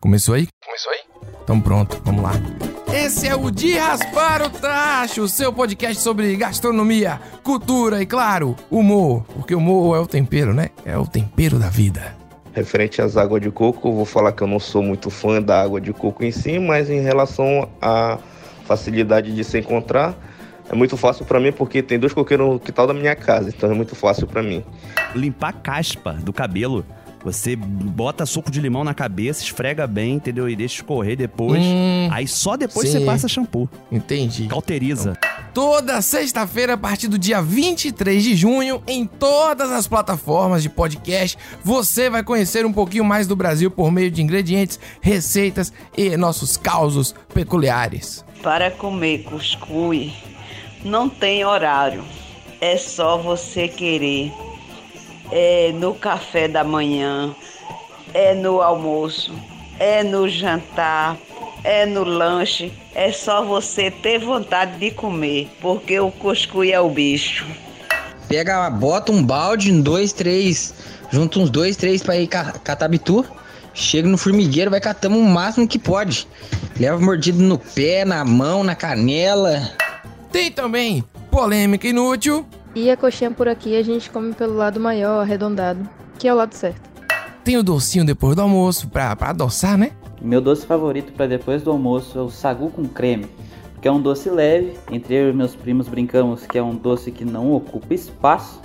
[0.00, 0.48] Começou aí?
[0.64, 1.00] Começou aí?
[1.44, 2.32] Então pronto, vamos lá.
[2.90, 9.24] Esse é o De Raspar o Tacho, seu podcast sobre gastronomia, cultura e, claro, humor.
[9.34, 10.70] Porque o humor é o tempero, né?
[10.86, 12.16] É o tempero da vida.
[12.54, 15.60] Referente às águas de coco, eu vou falar que eu não sou muito fã da
[15.60, 18.18] água de coco em si, mas em relação à
[18.64, 20.16] facilidade de se encontrar,
[20.70, 23.70] é muito fácil para mim porque tem dois coqueiros no quintal da minha casa, então
[23.70, 24.64] é muito fácil para mim.
[25.14, 26.86] Limpar caspa do cabelo.
[27.24, 30.48] Você bota suco de limão na cabeça, esfrega bem, entendeu?
[30.48, 31.62] E deixa escorrer depois.
[31.62, 32.98] Hum, Aí só depois sim.
[32.98, 33.68] você passa shampoo.
[33.92, 34.46] Entendi.
[34.46, 35.18] Cauteriza.
[35.52, 41.36] Toda sexta-feira, a partir do dia 23 de junho, em todas as plataformas de podcast,
[41.62, 46.56] você vai conhecer um pouquinho mais do Brasil por meio de ingredientes, receitas e nossos
[46.56, 48.24] causos peculiares.
[48.42, 50.12] Para comer cuscuz
[50.84, 52.02] não tem horário,
[52.60, 54.32] é só você querer.
[55.32, 57.34] É no café da manhã,
[58.12, 59.32] é no almoço,
[59.78, 61.16] é no jantar,
[61.62, 66.88] é no lanche, é só você ter vontade de comer, porque o cuscuz é o
[66.90, 67.46] bicho.
[68.28, 70.74] Pega, bota um balde, um, dois, três,
[71.10, 73.24] junta uns dois, três pra ir ca- catar bitu.
[73.72, 76.26] Chega no formigueiro, vai catando o máximo que pode.
[76.78, 79.70] Leva mordido no pé, na mão, na canela.
[80.32, 85.20] Tem também polêmica inútil, E a coxinha por aqui a gente come pelo lado maior,
[85.22, 86.80] arredondado, que é o lado certo.
[87.42, 89.90] tem o docinho depois do almoço pra, pra adoçar, né?
[90.20, 93.26] Meu doce favorito para depois do almoço é o sagu com creme,
[93.72, 94.74] porque é um doce leve.
[94.90, 98.60] Entre eu e meus primos brincamos que é um doce que não ocupa espaço.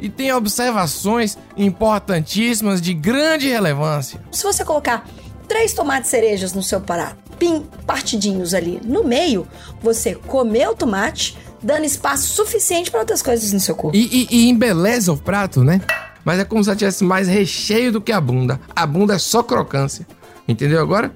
[0.00, 4.20] E tem observações importantíssimas de grande relevância.
[4.30, 5.06] Se você colocar
[5.46, 9.46] três tomates cerejas no seu prato, pim, partidinhos ali no meio,
[9.80, 13.96] você comeu o tomate, dando espaço suficiente para outras coisas no seu corpo.
[13.96, 15.80] E, e, e embeleza o prato, né?
[16.24, 18.60] Mas é como se ela tivesse mais recheio do que a bunda.
[18.74, 20.06] A bunda é só crocância.
[20.48, 21.14] Entendeu agora?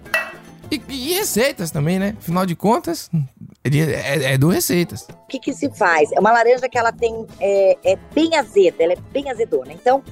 [0.71, 2.15] E, e receitas também, né?
[2.19, 3.11] Afinal de contas,
[3.65, 5.09] ele é, é do receitas.
[5.11, 6.13] O que, que se faz?
[6.13, 9.73] É uma laranja que ela tem é, é bem azeda, ela é bem azedona.
[9.73, 10.03] Então,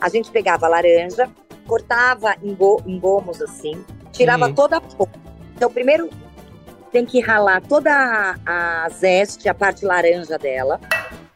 [0.00, 1.28] a gente pegava a laranja,
[1.68, 4.54] cortava em, go- em gomos assim, tirava Hum.
[4.54, 5.18] toda a polpa.
[5.54, 6.08] Então, primeiro
[6.90, 7.92] tem que ralar toda
[8.46, 10.80] a, a zeste, a parte laranja dela.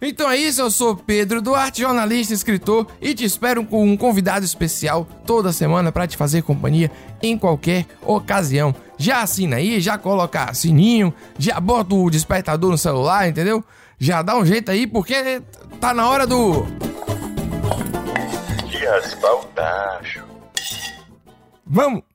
[0.04, 3.96] Então é isso, eu sou Pedro Duarte, jornalista e escritor, e te espero com um
[3.96, 6.90] convidado especial toda semana pra te fazer companhia
[7.22, 8.74] em qualquer ocasião.
[8.98, 13.62] Já assina aí, já coloca sininho, já bota o despertador no celular, entendeu?
[13.98, 15.40] Já dá um jeito aí, porque
[15.80, 16.66] tá na hora do.
[18.82, 20.24] De raspar o tacho.
[21.64, 22.11] Vamos!